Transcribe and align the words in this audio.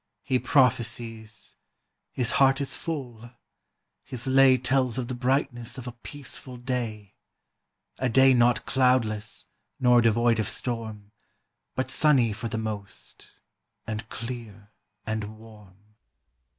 "He 0.23 0.39
prophesies, 0.39 1.57
his 2.11 2.31
heart 2.41 2.59
is 2.59 2.75
full; 2.75 3.29
his 4.03 4.25
lay 4.25 4.57
Tells 4.57 4.97
of 4.97 5.07
the 5.09 5.13
brightness 5.13 5.77
of 5.77 5.85
a 5.85 5.91
peaceful 5.91 6.55
day; 6.55 7.13
A 7.99 8.09
day 8.09 8.33
not 8.33 8.65
cloudless, 8.65 9.45
nor 9.79 10.01
devoid 10.01 10.39
of 10.39 10.49
storm, 10.49 11.11
But 11.75 11.91
sunny 11.91 12.33
for 12.33 12.47
the 12.47 12.57
most, 12.57 13.41
and 13.85 14.09
clear 14.09 14.71
and 15.05 15.37
warm." 15.37 15.77